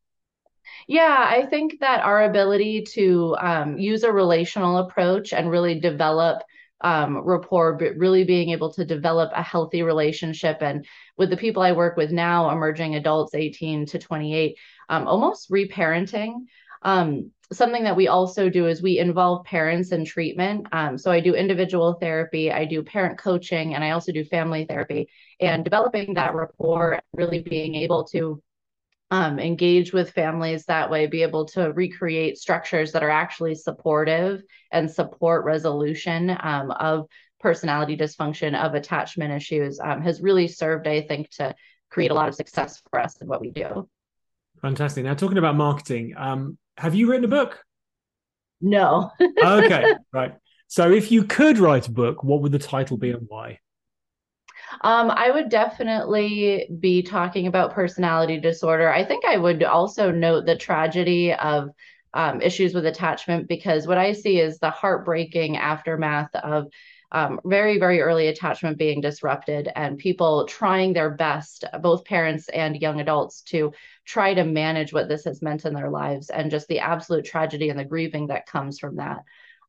Yeah, 0.88 1.26
I 1.30 1.46
think 1.46 1.80
that 1.82 2.02
our 2.02 2.24
ability 2.24 2.84
to 2.94 3.36
um, 3.40 3.78
use 3.78 4.04
a 4.04 4.12
relational 4.12 4.78
approach 4.78 5.34
and 5.34 5.50
really 5.50 5.80
develop 5.80 6.42
um, 6.84 7.18
rapport, 7.18 7.74
but 7.74 7.96
really 7.96 8.24
being 8.24 8.50
able 8.50 8.72
to 8.74 8.86
develop 8.86 9.32
a 9.36 9.44
healthy 9.44 9.84
relationship. 9.84 10.58
And 10.62 10.86
with 11.18 11.30
the 11.30 11.38
people 11.38 11.62
I 11.62 11.72
work 11.72 11.98
with 11.98 12.12
now, 12.12 12.50
emerging 12.50 12.96
adults 12.96 13.36
18 13.36 13.86
to 13.88 14.00
28, 14.00 14.58
um, 14.90 15.08
almost 15.08 15.50
reparenting. 15.52 16.46
Um, 16.84 17.32
something 17.52 17.84
that 17.84 17.96
we 17.96 18.08
also 18.08 18.50
do 18.50 18.68
is 18.68 18.82
we 18.82 18.98
involve 18.98 19.46
parents 19.46 19.92
in 19.92 20.06
treatment. 20.06 20.68
Um, 20.72 20.98
so 20.98 21.12
I 21.12 21.20
do 21.20 21.36
individual 21.36 21.94
therapy, 21.94 22.52
I 22.52 22.66
do 22.66 22.82
parent 22.82 23.20
coaching, 23.20 23.76
and 23.76 23.84
I 23.84 23.92
also 23.92 24.12
do 24.12 24.24
family 24.24 24.66
therapy. 24.66 25.10
And 25.40 25.64
developing 25.64 26.14
that 26.16 26.34
rapport, 26.34 27.00
really 27.14 27.42
being 27.42 27.76
able 27.76 28.06
to 28.06 28.42
um, 29.12 29.40
engage 29.40 29.92
with 29.92 30.12
families 30.12 30.66
that 30.66 30.90
way, 30.90 31.06
be 31.06 31.22
able 31.22 31.46
to 31.46 31.74
recreate 31.74 32.38
structures 32.38 32.94
that 32.94 33.04
are 33.04 33.10
actually 33.10 33.56
supportive 33.56 34.42
and 34.72 34.90
support 34.90 35.44
resolution 35.44 36.36
um, 36.42 36.72
of 36.72 37.08
personality 37.42 37.98
dysfunction, 37.98 38.58
of 38.58 38.74
attachment 38.74 39.34
issues, 39.34 39.80
um, 39.82 40.02
has 40.02 40.22
really 40.22 40.48
served, 40.48 40.88
I 40.88 41.02
think, 41.02 41.30
to 41.32 41.54
create 41.90 42.12
a 42.12 42.14
lot 42.14 42.30
of 42.30 42.36
success 42.36 42.82
for 42.90 43.00
us 43.00 43.22
in 43.22 43.28
what 43.28 43.42
we 43.42 43.52
do. 43.52 43.90
Fantastic. 44.62 45.04
Now, 45.04 45.14
talking 45.14 45.38
about 45.38 45.58
marketing, 45.58 46.14
um, 46.16 46.58
have 46.78 46.96
you 46.96 47.10
written 47.10 47.26
a 47.26 47.28
book? 47.28 47.62
No. 48.62 49.12
okay, 49.44 49.96
right. 50.14 50.36
So, 50.68 50.90
if 50.90 51.12
you 51.12 51.26
could 51.26 51.58
write 51.58 51.88
a 51.88 51.92
book, 51.92 52.24
what 52.24 52.42
would 52.42 52.54
the 52.54 52.60
title 52.60 52.96
be 52.96 53.12
and 53.12 53.26
why? 53.28 53.60
Um, 54.80 55.12
I 55.12 55.30
would 55.32 55.50
definitely 55.50 56.70
be 56.80 57.04
talking 57.04 57.48
about 57.48 57.74
personality 57.74 58.40
disorder. 58.40 58.90
I 58.90 59.04
think 59.04 59.26
I 59.26 59.38
would 59.38 59.64
also 59.64 60.12
note 60.12 60.46
the 60.46 60.56
tragedy 60.56 61.34
of 61.34 61.70
um, 62.14 62.42
issues 62.42 62.74
with 62.74 62.86
attachment 62.86 63.48
because 63.48 63.88
what 63.88 63.98
I 63.98 64.14
see 64.14 64.40
is 64.40 64.60
the 64.60 64.70
heartbreaking 64.70 65.58
aftermath 65.58 66.34
of 66.36 66.68
um, 67.12 67.42
very, 67.44 67.78
very 67.78 68.02
early 68.02 68.28
attachment 68.28 68.78
being 68.78 69.02
disrupted 69.02 69.70
and 69.76 69.98
people 69.98 70.46
trying 70.48 70.94
their 70.94 71.10
best, 71.10 71.66
both 71.82 72.06
parents 72.06 72.48
and 72.48 72.82
young 72.82 73.02
adults, 73.02 73.42
to 73.42 73.74
try 74.06 74.34
to 74.34 74.46
manage 74.46 74.94
what 74.94 75.10
this 75.10 75.26
has 75.26 75.42
meant 75.42 75.66
in 75.66 75.74
their 75.74 75.90
lives 75.90 76.30
and 76.30 76.52
just 76.52 76.68
the 76.68 76.80
absolute 76.80 77.26
tragedy 77.26 77.70
and 77.70 77.78
the 77.78 77.84
grieving 77.84 78.28
that 78.28 78.46
comes 78.46 78.80
from 78.80 78.96
that. 78.96 79.20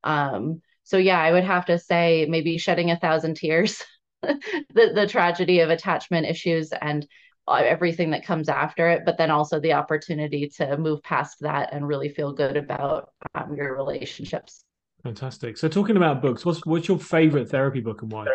Um, 0.04 0.62
so, 0.84 0.98
yeah, 0.98 1.20
I 1.20 1.32
would 1.32 1.44
have 1.44 1.66
to 1.66 1.78
say 1.78 2.26
maybe 2.28 2.58
shedding 2.58 2.90
a 2.90 2.98
thousand 2.98 3.34
tears, 3.36 3.82
the, 4.74 4.92
the 4.94 5.06
tragedy 5.06 5.60
of 5.60 5.70
attachment 5.70 6.26
issues 6.26 6.72
and 6.72 7.06
uh, 7.48 7.62
everything 7.64 8.10
that 8.10 8.24
comes 8.24 8.48
after 8.48 8.88
it, 8.88 9.02
but 9.04 9.18
then 9.18 9.30
also 9.30 9.58
the 9.58 9.72
opportunity 9.72 10.48
to 10.48 10.76
move 10.76 11.02
past 11.02 11.40
that 11.40 11.72
and 11.72 11.86
really 11.86 12.08
feel 12.08 12.32
good 12.32 12.56
about 12.56 13.10
um, 13.34 13.54
your 13.54 13.74
relationships. 13.74 14.64
Fantastic. 15.02 15.58
So, 15.58 15.68
talking 15.68 15.96
about 15.96 16.22
books, 16.22 16.44
what's 16.44 16.64
what's 16.64 16.86
your 16.86 16.98
favorite 16.98 17.48
therapy 17.48 17.80
book 17.80 18.02
and 18.02 18.12
why? 18.12 18.26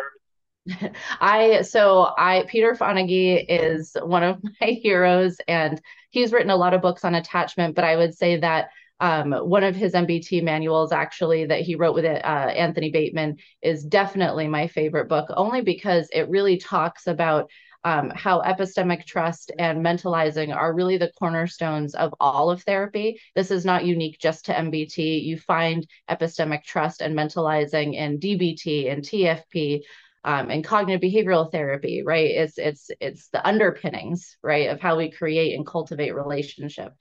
I 1.20 1.62
so 1.62 2.12
I 2.18 2.44
Peter 2.46 2.74
Fonagy 2.74 3.44
is 3.48 3.96
one 4.02 4.22
of 4.22 4.42
my 4.60 4.68
heroes, 4.68 5.38
and 5.48 5.80
he's 6.10 6.32
written 6.32 6.50
a 6.50 6.56
lot 6.56 6.74
of 6.74 6.82
books 6.82 7.04
on 7.04 7.14
attachment. 7.14 7.74
But 7.74 7.84
I 7.84 7.96
would 7.96 8.14
say 8.14 8.36
that 8.40 8.68
um, 9.00 9.32
one 9.32 9.64
of 9.64 9.76
his 9.76 9.92
MBT 9.92 10.42
manuals, 10.42 10.92
actually, 10.92 11.46
that 11.46 11.60
he 11.60 11.76
wrote 11.76 11.94
with 11.94 12.04
it, 12.04 12.24
uh, 12.24 12.48
Anthony 12.48 12.90
Bateman, 12.90 13.36
is 13.62 13.84
definitely 13.84 14.48
my 14.48 14.66
favorite 14.66 15.08
book, 15.08 15.28
only 15.36 15.60
because 15.60 16.08
it 16.12 16.28
really 16.28 16.56
talks 16.56 17.06
about 17.06 17.48
um, 17.84 18.10
how 18.10 18.42
epistemic 18.42 19.06
trust 19.06 19.52
and 19.58 19.84
mentalizing 19.84 20.54
are 20.54 20.74
really 20.74 20.98
the 20.98 21.12
cornerstones 21.18 21.94
of 21.94 22.12
all 22.18 22.50
of 22.50 22.62
therapy. 22.62 23.20
This 23.36 23.50
is 23.50 23.64
not 23.64 23.86
unique 23.86 24.18
just 24.20 24.46
to 24.46 24.52
MBT. 24.52 25.22
You 25.24 25.38
find 25.38 25.86
epistemic 26.10 26.64
trust 26.64 27.00
and 27.00 27.16
mentalizing 27.16 27.94
in 27.94 28.18
DBT 28.18 28.92
and 28.92 29.02
TFP. 29.02 29.82
Um, 30.24 30.50
and 30.50 30.64
cognitive 30.64 31.00
behavioral 31.00 31.50
therapy, 31.50 32.02
right? 32.04 32.30
It's 32.32 32.58
it's 32.58 32.90
it's 33.00 33.28
the 33.28 33.46
underpinnings, 33.46 34.36
right, 34.42 34.68
of 34.68 34.80
how 34.80 34.96
we 34.96 35.12
create 35.12 35.54
and 35.56 35.64
cultivate 35.64 36.10
relationship. 36.10 36.92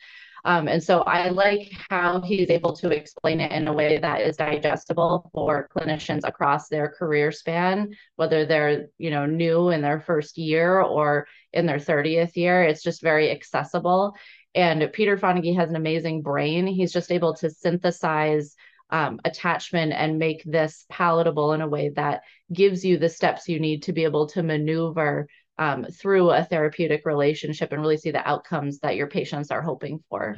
Um, 0.48 0.70
and 0.70 0.82
so 0.82 1.02
I 1.02 1.28
like 1.28 1.74
how 1.90 2.22
he's 2.22 2.50
able 2.50 2.72
to 2.78 2.90
explain 2.90 3.42
it 3.42 3.52
in 3.52 3.68
a 3.68 3.74
way 3.74 3.98
that 3.98 4.22
is 4.22 4.38
digestible 4.38 5.30
for 5.34 5.68
clinicians 5.76 6.22
across 6.24 6.70
their 6.70 6.88
career 6.88 7.34
span, 7.34 7.94
whether 8.16 8.46
they're, 8.46 8.88
you 8.98 9.12
know, 9.12 9.26
new 9.26 9.72
in 9.72 9.82
their 9.82 10.00
first 10.00 10.38
year 10.38 10.80
or 10.80 11.28
in 11.52 11.66
their 11.66 11.80
30th 11.80 12.38
year. 12.38 12.64
It's 12.64 12.82
just 12.82 13.02
very 13.02 13.30
accessible. 13.30 14.16
And 14.56 14.90
Peter 14.94 15.18
Fonagy 15.18 15.54
has 15.58 15.70
an 15.70 15.76
amazing 15.76 16.22
brain. 16.22 16.66
He's 16.66 16.94
just 16.94 17.12
able 17.12 17.36
to 17.36 17.50
synthesize 17.50 18.56
um, 18.90 19.20
attachment 19.26 19.92
and 19.92 20.18
make 20.18 20.44
this 20.46 20.86
palatable 20.90 21.52
in 21.52 21.62
a 21.62 21.68
way 21.68 21.90
that 21.98 22.22
gives 22.54 22.86
you 22.86 22.98
the 22.98 23.10
steps 23.10 23.50
you 23.50 23.60
need 23.60 23.84
to 23.84 23.92
be 23.92 24.06
able 24.06 24.28
to 24.28 24.44
maneuver 24.44 25.28
um, 25.60 25.86
through 25.86 26.32
a 26.32 26.44
therapeutic 26.44 27.06
relationship 27.06 27.72
and 27.72 27.82
really 27.82 27.98
see 27.98 28.12
the 28.12 28.28
outcomes 28.28 28.80
that 28.80 28.96
your 28.96 29.08
patients 29.08 29.52
are 29.52 29.62
hoping 29.62 30.04
for. 30.10 30.38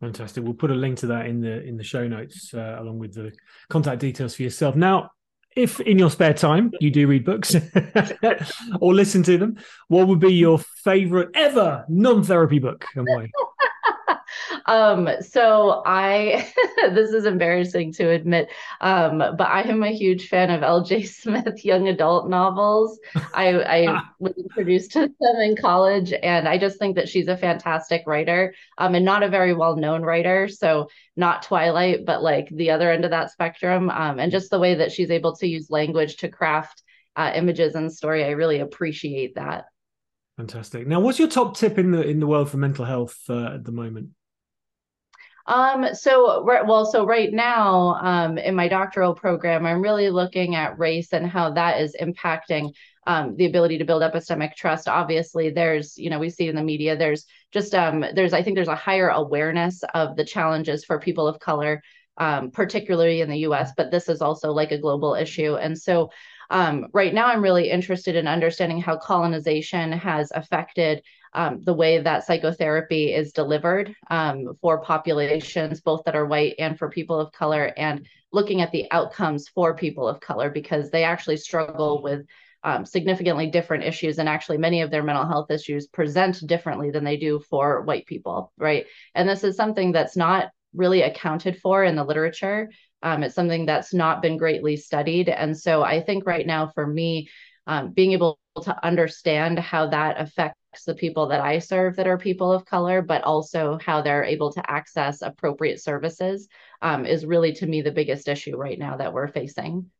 Fantastic. 0.00 0.44
We'll 0.44 0.54
put 0.54 0.70
a 0.70 0.74
link 0.74 0.98
to 0.98 1.06
that 1.08 1.26
in 1.26 1.40
the 1.40 1.62
in 1.64 1.76
the 1.76 1.84
show 1.84 2.06
notes 2.06 2.54
uh, 2.54 2.76
along 2.78 2.98
with 2.98 3.14
the 3.14 3.32
contact 3.68 4.00
details 4.00 4.34
for 4.34 4.42
yourself. 4.44 4.76
Now, 4.76 5.10
if 5.56 5.80
in 5.80 5.98
your 5.98 6.10
spare 6.10 6.34
time 6.34 6.72
you 6.80 6.90
do 6.90 7.08
read 7.08 7.24
books 7.24 7.56
or 8.80 8.94
listen 8.94 9.24
to 9.24 9.38
them, 9.38 9.56
what 9.88 10.06
would 10.06 10.20
be 10.20 10.32
your 10.32 10.58
favorite 10.58 11.30
ever 11.34 11.84
non-therapy 11.88 12.60
book 12.60 12.86
and 12.94 13.06
why? 13.08 13.28
um, 14.68 15.08
so 15.20 15.82
I, 15.86 16.46
this 16.92 17.10
is 17.10 17.24
embarrassing 17.24 17.92
to 17.94 18.10
admit, 18.10 18.50
um, 18.82 19.18
but 19.18 19.48
I 19.48 19.62
am 19.62 19.82
a 19.82 19.96
huge 19.96 20.28
fan 20.28 20.50
of 20.50 20.62
L.J. 20.62 21.02
Smith 21.04 21.64
young 21.64 21.88
adult 21.88 22.28
novels. 22.28 23.00
I, 23.32 23.62
I 23.62 24.02
was 24.18 24.34
introduced 24.36 24.92
to 24.92 25.00
them 25.00 25.36
in 25.40 25.56
college, 25.56 26.12
and 26.12 26.46
I 26.46 26.58
just 26.58 26.78
think 26.78 26.96
that 26.96 27.08
she's 27.08 27.28
a 27.28 27.36
fantastic 27.36 28.02
writer, 28.06 28.54
um, 28.76 28.94
and 28.94 29.06
not 29.06 29.22
a 29.22 29.30
very 29.30 29.54
well 29.54 29.76
known 29.76 30.02
writer. 30.02 30.48
So 30.48 30.90
not 31.16 31.42
Twilight, 31.42 32.04
but 32.04 32.22
like 32.22 32.50
the 32.50 32.70
other 32.70 32.90
end 32.90 33.06
of 33.06 33.10
that 33.12 33.30
spectrum, 33.30 33.88
um, 33.88 34.18
and 34.18 34.30
just 34.30 34.50
the 34.50 34.60
way 34.60 34.74
that 34.74 34.92
she's 34.92 35.10
able 35.10 35.34
to 35.36 35.48
use 35.48 35.70
language 35.70 36.18
to 36.18 36.28
craft 36.28 36.82
uh, 37.16 37.32
images 37.34 37.74
and 37.74 37.90
story. 37.90 38.22
I 38.22 38.30
really 38.30 38.60
appreciate 38.60 39.36
that. 39.36 39.64
Fantastic. 40.36 40.86
Now, 40.86 41.00
what's 41.00 41.18
your 41.18 41.28
top 41.28 41.56
tip 41.56 41.78
in 41.78 41.90
the 41.90 42.02
in 42.02 42.20
the 42.20 42.26
world 42.26 42.50
for 42.50 42.58
mental 42.58 42.84
health 42.84 43.18
uh, 43.30 43.54
at 43.54 43.64
the 43.64 43.72
moment? 43.72 44.10
Um, 45.48 45.94
so 45.94 46.44
well, 46.44 46.84
so 46.84 47.06
right 47.06 47.32
now, 47.32 47.94
um, 48.02 48.36
in 48.36 48.54
my 48.54 48.68
doctoral 48.68 49.14
program, 49.14 49.64
I'm 49.64 49.80
really 49.80 50.10
looking 50.10 50.54
at 50.54 50.78
race 50.78 51.14
and 51.14 51.26
how 51.26 51.50
that 51.52 51.80
is 51.80 51.96
impacting 51.98 52.74
um, 53.06 53.34
the 53.34 53.46
ability 53.46 53.78
to 53.78 53.86
build 53.86 54.02
epistemic 54.02 54.54
trust. 54.54 54.88
Obviously, 54.88 55.48
there's, 55.48 55.96
you 55.96 56.10
know, 56.10 56.18
we 56.18 56.28
see 56.28 56.48
in 56.48 56.54
the 56.54 56.62
media, 56.62 56.98
there's 56.98 57.24
just 57.50 57.74
um, 57.74 58.04
there's 58.14 58.34
I 58.34 58.42
think 58.42 58.56
there's 58.56 58.68
a 58.68 58.76
higher 58.76 59.08
awareness 59.08 59.82
of 59.94 60.16
the 60.16 60.24
challenges 60.24 60.84
for 60.84 61.00
people 61.00 61.26
of 61.26 61.40
color, 61.40 61.82
um, 62.18 62.50
particularly 62.50 63.22
in 63.22 63.30
the 63.30 63.38
U.S. 63.38 63.72
But 63.74 63.90
this 63.90 64.10
is 64.10 64.20
also 64.20 64.52
like 64.52 64.70
a 64.70 64.78
global 64.78 65.14
issue, 65.14 65.56
and 65.56 65.78
so 65.78 66.10
um, 66.50 66.86
right 66.92 67.12
now, 67.12 67.26
I'm 67.26 67.42
really 67.42 67.70
interested 67.70 68.16
in 68.16 68.26
understanding 68.26 68.80
how 68.80 68.96
colonization 68.96 69.92
has 69.92 70.30
affected 70.34 71.02
um, 71.32 71.62
the 71.62 71.74
way 71.74 72.00
that 72.00 72.24
psychotherapy 72.24 73.12
is 73.12 73.32
delivered 73.32 73.94
um, 74.10 74.56
for 74.60 74.80
populations, 74.80 75.80
both 75.80 76.02
that 76.04 76.16
are 76.16 76.26
white 76.26 76.54
and 76.58 76.78
for 76.78 76.90
people 76.90 77.18
of 77.18 77.32
color, 77.32 77.72
and 77.76 78.06
looking 78.32 78.60
at 78.60 78.72
the 78.72 78.86
outcomes 78.90 79.48
for 79.48 79.74
people 79.74 80.06
of 80.06 80.20
color 80.20 80.50
because 80.50 80.90
they 80.90 81.04
actually 81.04 81.36
struggle 81.36 82.02
with 82.02 82.26
um, 82.64 82.84
significantly 82.84 83.46
different 83.48 83.84
issues. 83.84 84.18
And 84.18 84.28
actually, 84.28 84.58
many 84.58 84.82
of 84.82 84.90
their 84.90 85.02
mental 85.02 85.26
health 85.26 85.50
issues 85.50 85.86
present 85.86 86.46
differently 86.46 86.90
than 86.90 87.04
they 87.04 87.16
do 87.16 87.40
for 87.40 87.82
white 87.82 88.06
people, 88.06 88.52
right? 88.58 88.86
And 89.14 89.28
this 89.28 89.44
is 89.44 89.56
something 89.56 89.92
that's 89.92 90.16
not 90.16 90.50
really 90.74 91.02
accounted 91.02 91.58
for 91.60 91.84
in 91.84 91.96
the 91.96 92.04
literature. 92.04 92.70
Um, 93.02 93.22
it's 93.22 93.34
something 93.34 93.64
that's 93.64 93.94
not 93.94 94.22
been 94.22 94.36
greatly 94.36 94.76
studied. 94.76 95.28
And 95.28 95.56
so 95.56 95.82
I 95.82 96.02
think 96.02 96.26
right 96.26 96.46
now, 96.46 96.66
for 96.66 96.86
me, 96.86 97.28
um, 97.66 97.92
being 97.92 98.12
able 98.12 98.38
to 98.62 98.84
understand 98.84 99.58
how 99.58 99.88
that 99.88 100.20
affects 100.20 100.58
the 100.84 100.94
people 100.94 101.28
that 101.28 101.40
I 101.40 101.58
serve 101.58 101.96
that 101.96 102.06
are 102.06 102.18
people 102.18 102.52
of 102.52 102.64
color, 102.64 103.02
but 103.02 103.22
also 103.22 103.78
how 103.84 104.02
they're 104.02 104.24
able 104.24 104.52
to 104.52 104.70
access 104.70 105.22
appropriate 105.22 105.82
services 105.82 106.48
um, 106.82 107.06
is 107.06 107.26
really, 107.26 107.52
to 107.54 107.66
me, 107.66 107.82
the 107.82 107.92
biggest 107.92 108.28
issue 108.28 108.56
right 108.56 108.78
now 108.78 108.96
that 108.96 109.12
we're 109.12 109.28
facing. 109.28 109.90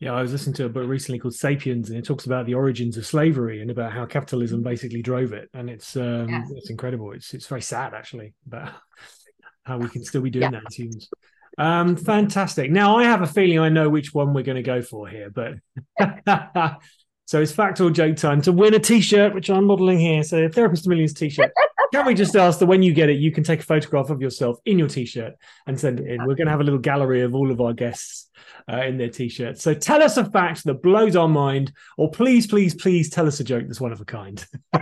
Yeah, 0.00 0.12
I 0.12 0.22
was 0.22 0.32
listening 0.32 0.54
to 0.56 0.66
a 0.66 0.68
book 0.68 0.88
recently 0.88 1.18
called 1.18 1.34
Sapiens, 1.34 1.88
and 1.88 1.98
it 1.98 2.04
talks 2.04 2.26
about 2.26 2.46
the 2.46 2.54
origins 2.54 2.96
of 2.96 3.06
slavery 3.06 3.62
and 3.62 3.70
about 3.70 3.92
how 3.92 4.04
capitalism 4.04 4.58
mm-hmm. 4.58 4.68
basically 4.68 5.02
drove 5.02 5.32
it, 5.32 5.48
and 5.54 5.70
it's 5.70 5.96
um, 5.96 6.28
yes. 6.28 6.50
it's 6.56 6.70
incredible. 6.70 7.12
It's 7.12 7.32
it's 7.32 7.46
very 7.46 7.62
sad 7.62 7.94
actually 7.94 8.34
about 8.46 8.72
how 9.64 9.78
we 9.78 9.88
can 9.88 10.04
still 10.04 10.20
be 10.20 10.30
doing 10.30 10.42
yeah. 10.42 10.50
that 10.50 10.62
as 10.66 10.74
humans. 10.74 11.08
Um, 11.56 11.96
fantastic. 11.96 12.70
Now 12.70 12.96
I 12.96 13.04
have 13.04 13.22
a 13.22 13.26
feeling 13.26 13.60
I 13.60 13.68
know 13.68 13.88
which 13.88 14.12
one 14.12 14.34
we're 14.34 14.42
going 14.42 14.56
to 14.56 14.62
go 14.62 14.82
for 14.82 15.08
here, 15.08 15.30
but 15.30 15.54
So 17.26 17.40
it's 17.40 17.52
fact 17.52 17.80
or 17.80 17.90
joke 17.90 18.16
time 18.16 18.42
to 18.42 18.52
win 18.52 18.74
a 18.74 18.78
T-shirt, 18.78 19.34
which 19.34 19.48
I'm 19.48 19.64
modelling 19.64 19.98
here. 19.98 20.22
So 20.22 20.48
Therapist 20.48 20.86
Millions 20.86 21.14
T-shirt. 21.14 21.50
can 21.92 22.04
we 22.06 22.14
just 22.14 22.36
ask 22.36 22.58
that 22.58 22.66
when 22.66 22.82
you 22.82 22.92
get 22.92 23.08
it, 23.08 23.18
you 23.18 23.32
can 23.32 23.44
take 23.44 23.60
a 23.60 23.64
photograph 23.64 24.10
of 24.10 24.20
yourself 24.20 24.58
in 24.66 24.78
your 24.78 24.88
T-shirt 24.88 25.34
and 25.66 25.78
send 25.78 26.00
it 26.00 26.06
in? 26.10 26.18
We're 26.26 26.34
going 26.34 26.46
to 26.46 26.50
have 26.50 26.60
a 26.60 26.64
little 26.64 26.78
gallery 26.78 27.22
of 27.22 27.34
all 27.34 27.50
of 27.50 27.60
our 27.60 27.72
guests 27.72 28.28
uh, 28.70 28.82
in 28.82 28.98
their 28.98 29.08
T-shirts. 29.08 29.62
So 29.62 29.72
tell 29.74 30.02
us 30.02 30.16
a 30.16 30.24
fact 30.24 30.64
that 30.64 30.82
blows 30.82 31.16
our 31.16 31.28
mind, 31.28 31.72
or 31.96 32.10
please, 32.10 32.46
please, 32.46 32.74
please 32.74 33.08
tell 33.08 33.26
us 33.26 33.40
a 33.40 33.44
joke 33.44 33.64
that's 33.66 33.80
one 33.80 33.92
of 33.92 34.00
a 34.00 34.04
kind. 34.04 34.44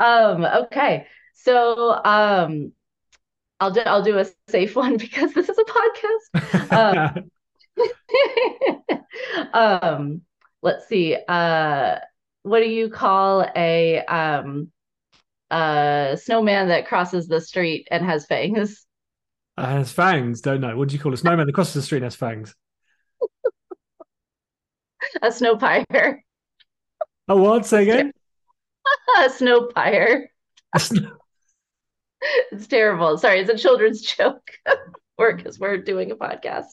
um. 0.00 0.44
Okay. 0.44 1.06
So 1.34 1.92
um, 2.04 2.72
I'll 3.60 3.70
do 3.70 3.80
I'll 3.80 4.02
do 4.02 4.18
a 4.18 4.26
safe 4.48 4.74
one 4.76 4.96
because 4.98 5.32
this 5.34 5.48
is 5.48 5.58
a 5.58 5.64
podcast. 5.64 7.14
Um, 7.14 7.30
um 9.52 10.22
let's 10.62 10.88
see 10.88 11.16
uh 11.28 11.96
what 12.42 12.60
do 12.60 12.68
you 12.68 12.90
call 12.90 13.46
a 13.56 14.04
um 14.06 14.70
a 15.50 16.18
snowman 16.20 16.68
that 16.68 16.86
crosses 16.86 17.26
the 17.26 17.40
street 17.40 17.88
and 17.90 18.04
has 18.04 18.26
fangs? 18.26 18.86
Uh, 19.56 19.66
has 19.66 19.92
fangs 19.92 20.40
don't 20.40 20.60
know. 20.60 20.76
What 20.76 20.88
do 20.88 20.94
you 20.94 21.00
call 21.00 21.12
a 21.12 21.16
snowman 21.16 21.46
that 21.46 21.52
crosses 21.52 21.74
the 21.74 21.82
street 21.82 21.98
and 21.98 22.06
has 22.06 22.16
fangs? 22.16 22.54
A 25.22 25.32
snow 25.32 25.56
pyre. 25.56 26.22
A 27.26 27.36
what? 27.36 27.66
Say 27.66 27.82
again? 27.82 28.12
A 29.18 29.30
snow 29.30 29.68
pyre. 29.74 30.30
It's 32.52 32.66
terrible. 32.66 33.16
Sorry 33.16 33.40
it's 33.40 33.50
a 33.50 33.56
children's 33.56 34.02
joke. 34.02 34.50
Or 35.16 35.34
because 35.34 35.58
we're 35.58 35.78
doing 35.78 36.10
a 36.10 36.16
podcast. 36.16 36.72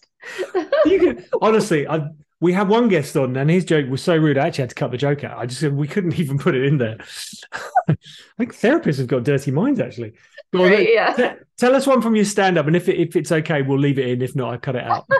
You 0.85 0.99
can 0.99 1.25
honestly 1.41 1.87
i 1.87 2.09
we 2.39 2.53
had 2.53 2.67
one 2.67 2.87
guest 2.87 3.15
on, 3.17 3.35
and 3.35 3.49
his 3.49 3.65
joke 3.65 3.89
was 3.89 4.03
so 4.03 4.15
rude. 4.15 4.37
I 4.37 4.47
actually 4.47 4.63
had 4.63 4.69
to 4.69 4.75
cut 4.75 4.91
the 4.91 4.97
joke 4.97 5.23
out. 5.23 5.37
I 5.37 5.45
just 5.45 5.59
said 5.61 5.73
we 5.73 5.87
couldn't 5.87 6.19
even 6.19 6.37
put 6.37 6.55
it 6.55 6.65
in 6.65 6.77
there. 6.77 6.97
I 7.89 7.95
think 8.37 8.55
therapists 8.55 8.99
have 8.99 9.07
got 9.07 9.23
dirty 9.23 9.51
minds, 9.51 9.79
actually. 9.79 10.13
Right, 10.53 10.89
yeah. 10.91 11.13
T- 11.13 11.45
tell 11.57 11.75
us 11.75 11.87
one 11.87 12.01
from 12.01 12.15
your 12.15 12.25
stand-up, 12.25 12.67
and 12.67 12.75
if 12.75 12.87
it, 12.87 12.99
if 12.99 13.15
it's 13.15 13.31
okay, 13.31 13.61
we'll 13.61 13.79
leave 13.79 13.99
it 13.99 14.07
in. 14.07 14.21
If 14.21 14.35
not, 14.35 14.53
I 14.53 14.57
cut 14.57 14.75
it 14.75 14.83
out. 14.83 15.05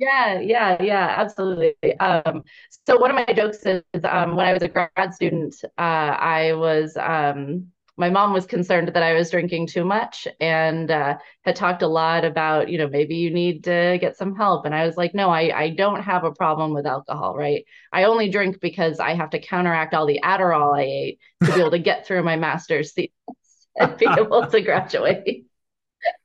Yeah, 0.00 0.38
yeah, 0.38 0.80
yeah, 0.80 1.14
absolutely. 1.16 1.98
Um, 1.98 2.44
so 2.86 2.98
one 2.98 3.10
of 3.10 3.16
my 3.16 3.32
jokes 3.34 3.66
is 3.66 3.82
um, 4.04 4.36
when 4.36 4.46
I 4.46 4.52
was 4.52 4.62
a 4.62 4.68
grad 4.68 5.12
student, 5.12 5.56
uh, 5.76 5.80
I 5.80 6.52
was 6.52 6.96
um, 6.96 7.72
my 7.98 8.08
mom 8.08 8.32
was 8.32 8.46
concerned 8.46 8.88
that 8.88 9.02
I 9.02 9.12
was 9.12 9.32
drinking 9.32 9.66
too 9.66 9.84
much 9.84 10.28
and 10.40 10.88
uh, 10.88 11.18
had 11.42 11.56
talked 11.56 11.82
a 11.82 11.88
lot 11.88 12.24
about, 12.24 12.68
you 12.68 12.78
know, 12.78 12.88
maybe 12.88 13.16
you 13.16 13.30
need 13.30 13.64
to 13.64 13.98
get 14.00 14.16
some 14.16 14.36
help. 14.36 14.66
And 14.66 14.74
I 14.74 14.86
was 14.86 14.96
like, 14.96 15.16
no, 15.16 15.30
I, 15.30 15.62
I 15.64 15.70
don't 15.70 16.00
have 16.02 16.22
a 16.22 16.30
problem 16.30 16.72
with 16.72 16.86
alcohol, 16.86 17.36
right? 17.36 17.64
I 17.92 18.04
only 18.04 18.30
drink 18.30 18.60
because 18.60 19.00
I 19.00 19.14
have 19.14 19.30
to 19.30 19.40
counteract 19.40 19.94
all 19.94 20.06
the 20.06 20.20
Adderall 20.22 20.78
I 20.78 20.82
ate 20.82 21.20
to 21.42 21.52
be 21.52 21.60
able 21.60 21.72
to 21.72 21.80
get 21.80 22.06
through 22.06 22.22
my 22.22 22.36
master's 22.36 22.92
thesis 22.92 23.10
and 23.76 23.96
be 23.96 24.06
able 24.06 24.46
to 24.46 24.60
graduate. 24.60 25.46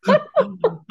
oh, 0.07 0.19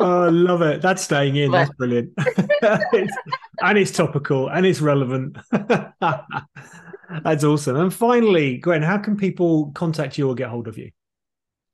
I 0.00 0.28
love 0.30 0.62
it. 0.62 0.82
That's 0.82 1.02
staying 1.02 1.36
in. 1.36 1.52
That's 1.52 1.72
brilliant. 1.74 2.12
it's, 2.18 3.16
and 3.62 3.78
it's 3.78 3.92
topical 3.92 4.48
and 4.48 4.66
it's 4.66 4.80
relevant. 4.80 5.36
That's 7.24 7.44
awesome. 7.44 7.76
And 7.76 7.92
finally, 7.92 8.58
Gwen, 8.58 8.82
how 8.82 8.98
can 8.98 9.16
people 9.16 9.70
contact 9.72 10.18
you 10.18 10.28
or 10.28 10.34
get 10.34 10.48
hold 10.48 10.68
of 10.68 10.78
you? 10.78 10.90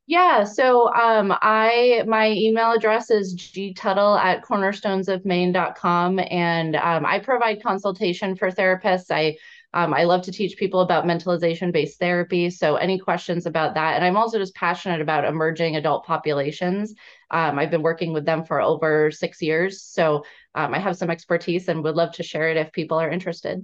Yeah, 0.06 0.44
so 0.44 0.90
um, 0.94 1.34
I 1.42 2.02
my 2.06 2.30
email 2.30 2.72
address 2.72 3.10
is 3.10 3.36
gtuttle 3.36 4.18
at 4.18 4.42
cornerstonesofmaine.com, 4.42 6.18
and 6.30 6.76
um, 6.76 7.04
I 7.04 7.18
provide 7.18 7.62
consultation 7.62 8.34
for 8.34 8.50
therapists. 8.50 9.10
I 9.10 9.36
um, 9.74 9.92
I 9.92 10.04
love 10.04 10.22
to 10.22 10.32
teach 10.32 10.56
people 10.56 10.80
about 10.80 11.04
mentalization 11.04 11.72
based 11.72 11.98
therapy. 11.98 12.48
So, 12.48 12.76
any 12.76 12.98
questions 12.98 13.44
about 13.44 13.74
that? 13.74 13.96
And 13.96 14.04
I'm 14.04 14.16
also 14.16 14.38
just 14.38 14.54
passionate 14.54 15.02
about 15.02 15.26
emerging 15.26 15.76
adult 15.76 16.06
populations. 16.06 16.94
Um, 17.30 17.58
I've 17.58 17.70
been 17.70 17.82
working 17.82 18.14
with 18.14 18.24
them 18.24 18.46
for 18.46 18.62
over 18.62 19.10
six 19.10 19.42
years. 19.42 19.82
So, 19.82 20.24
um, 20.54 20.72
I 20.72 20.78
have 20.78 20.96
some 20.96 21.10
expertise 21.10 21.68
and 21.68 21.84
would 21.84 21.96
love 21.96 22.12
to 22.12 22.22
share 22.22 22.48
it 22.48 22.56
if 22.56 22.72
people 22.72 22.98
are 22.98 23.10
interested. 23.10 23.62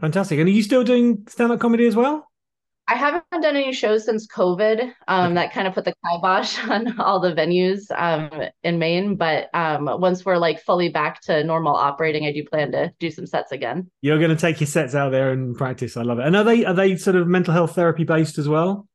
Fantastic. 0.00 0.38
And 0.38 0.48
are 0.48 0.52
you 0.52 0.62
still 0.62 0.84
doing 0.84 1.26
stand 1.28 1.52
up 1.52 1.60
comedy 1.60 1.86
as 1.86 1.96
well? 1.96 2.26
I 2.88 2.94
haven't 2.94 3.24
done 3.30 3.54
any 3.54 3.72
shows 3.72 4.04
since 4.04 4.26
COVID. 4.26 4.92
Um, 5.06 5.34
that 5.34 5.52
kind 5.52 5.68
of 5.68 5.74
put 5.74 5.84
the 5.84 5.94
kibosh 6.04 6.58
on 6.68 6.98
all 6.98 7.20
the 7.20 7.32
venues 7.32 7.82
um, 7.96 8.48
in 8.64 8.80
Maine. 8.80 9.14
But 9.14 9.48
um, 9.54 9.84
once 10.00 10.24
we're 10.24 10.38
like 10.38 10.60
fully 10.62 10.88
back 10.88 11.20
to 11.22 11.44
normal 11.44 11.76
operating, 11.76 12.26
I 12.26 12.32
do 12.32 12.44
plan 12.44 12.72
to 12.72 12.92
do 12.98 13.10
some 13.12 13.26
sets 13.26 13.52
again. 13.52 13.88
You're 14.00 14.18
going 14.18 14.30
to 14.30 14.36
take 14.36 14.58
your 14.58 14.66
sets 14.66 14.96
out 14.96 15.12
there 15.12 15.30
and 15.30 15.56
practice. 15.56 15.96
I 15.96 16.02
love 16.02 16.18
it. 16.18 16.26
And 16.26 16.34
are 16.34 16.42
they 16.42 16.64
are 16.64 16.74
they 16.74 16.96
sort 16.96 17.14
of 17.14 17.28
mental 17.28 17.54
health 17.54 17.76
therapy 17.76 18.02
based 18.02 18.38
as 18.38 18.48
well? 18.48 18.88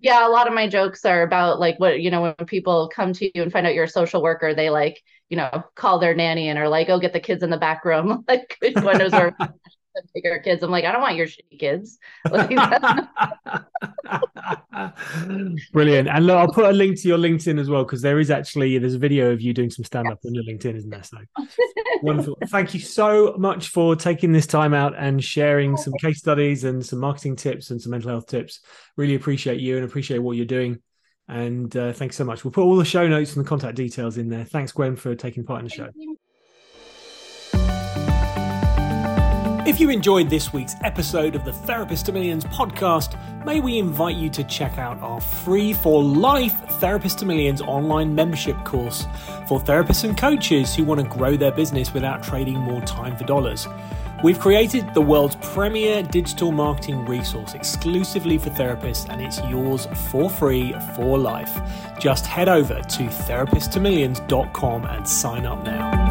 Yeah, 0.00 0.26
a 0.26 0.28
lot 0.28 0.46
of 0.46 0.52
my 0.52 0.68
jokes 0.68 1.06
are 1.06 1.22
about 1.22 1.58
like 1.58 1.80
what 1.80 2.02
you 2.02 2.10
know 2.10 2.20
when 2.20 2.34
people 2.46 2.90
come 2.94 3.14
to 3.14 3.30
you 3.34 3.42
and 3.42 3.50
find 3.50 3.66
out 3.66 3.72
you're 3.72 3.84
a 3.84 3.88
social 3.88 4.22
worker, 4.22 4.52
they 4.52 4.68
like 4.68 5.00
you 5.30 5.38
know 5.38 5.62
call 5.76 5.98
their 5.98 6.14
nanny 6.14 6.50
and 6.50 6.58
are 6.58 6.68
like, 6.68 6.90
"Oh, 6.90 7.00
get 7.00 7.14
the 7.14 7.20
kids 7.20 7.42
in 7.42 7.48
the 7.48 7.56
back 7.56 7.86
room." 7.86 8.22
like, 8.28 8.58
one 8.74 8.98
knows 8.98 9.12
where 9.12 9.34
take 10.14 10.26
our 10.26 10.38
kids. 10.38 10.62
I'm 10.62 10.70
like, 10.70 10.84
I 10.84 10.92
don't 10.92 11.00
want 11.00 11.16
your 11.16 11.26
shitty 11.26 11.58
kids. 11.58 11.98
Brilliant. 15.72 16.08
And 16.08 16.26
look, 16.26 16.36
I'll 16.36 16.52
put 16.52 16.66
a 16.66 16.72
link 16.72 17.00
to 17.02 17.08
your 17.08 17.18
LinkedIn 17.18 17.60
as 17.60 17.68
well 17.68 17.84
because 17.84 18.02
there 18.02 18.18
is 18.18 18.30
actually 18.30 18.78
there's 18.78 18.94
a 18.94 18.98
video 18.98 19.30
of 19.30 19.40
you 19.40 19.54
doing 19.54 19.70
some 19.70 19.84
stand 19.84 20.08
up 20.08 20.18
yes. 20.22 20.30
on 20.30 20.34
your 20.34 20.44
LinkedIn, 20.44 20.76
isn't 20.76 20.90
there? 20.90 21.02
So 21.02 21.18
wonderful. 22.02 22.38
Thank 22.48 22.74
you 22.74 22.80
so 22.80 23.34
much 23.38 23.68
for 23.68 23.96
taking 23.96 24.32
this 24.32 24.46
time 24.46 24.74
out 24.74 24.94
and 24.96 25.22
sharing 25.22 25.76
some 25.76 25.92
case 26.00 26.18
studies 26.18 26.64
and 26.64 26.84
some 26.84 26.98
marketing 26.98 27.36
tips 27.36 27.70
and 27.70 27.80
some 27.80 27.90
mental 27.90 28.10
health 28.10 28.26
tips. 28.26 28.60
Really 28.96 29.14
appreciate 29.14 29.60
you 29.60 29.76
and 29.76 29.84
appreciate 29.84 30.18
what 30.18 30.36
you're 30.36 30.46
doing. 30.46 30.80
And 31.28 31.74
uh, 31.76 31.92
thanks 31.92 32.16
so 32.16 32.24
much. 32.24 32.44
We'll 32.44 32.52
put 32.52 32.64
all 32.64 32.76
the 32.76 32.84
show 32.84 33.08
notes 33.08 33.34
and 33.34 33.44
the 33.44 33.48
contact 33.48 33.76
details 33.76 34.18
in 34.18 34.28
there. 34.28 34.44
Thanks, 34.44 34.72
Gwen, 34.72 34.96
for 34.96 35.14
taking 35.14 35.44
part 35.44 35.60
in 35.60 35.64
the 35.64 35.70
show. 35.70 35.88
If 39.66 39.80
you 39.80 39.88
enjoyed 39.88 40.28
this 40.28 40.52
week's 40.52 40.76
episode 40.84 41.34
of 41.34 41.46
the 41.46 41.52
Therapist 41.52 42.04
to 42.04 42.12
Millions 42.12 42.44
podcast, 42.44 43.16
may 43.46 43.60
we 43.60 43.78
invite 43.78 44.14
you 44.14 44.28
to 44.28 44.44
check 44.44 44.76
out 44.76 45.00
our 45.00 45.22
free 45.22 45.72
for 45.72 46.04
life 46.04 46.52
Therapist 46.80 47.20
to 47.20 47.24
Millions 47.24 47.62
online 47.62 48.14
membership 48.14 48.62
course 48.64 49.06
for 49.48 49.58
therapists 49.58 50.04
and 50.04 50.18
coaches 50.18 50.74
who 50.74 50.84
want 50.84 51.00
to 51.00 51.06
grow 51.06 51.34
their 51.38 51.50
business 51.50 51.94
without 51.94 52.22
trading 52.22 52.58
more 52.58 52.82
time 52.82 53.16
for 53.16 53.24
dollars. 53.24 53.66
We've 54.22 54.38
created 54.38 54.92
the 54.92 55.00
world's 55.00 55.36
premier 55.36 56.02
digital 56.02 56.52
marketing 56.52 57.06
resource 57.06 57.54
exclusively 57.54 58.36
for 58.36 58.50
therapists, 58.50 59.08
and 59.08 59.22
it's 59.22 59.42
yours 59.44 59.88
for 60.10 60.28
free 60.28 60.74
for 60.94 61.16
life. 61.16 61.58
Just 61.98 62.26
head 62.26 62.50
over 62.50 62.74
to 62.74 63.02
therapisttomillions.com 63.04 64.84
and 64.84 65.08
sign 65.08 65.46
up 65.46 65.64
now. 65.64 66.03